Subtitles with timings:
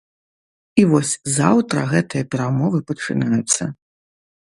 [0.83, 3.73] І вось заўтра гэтыя перамовы пачынаюцца.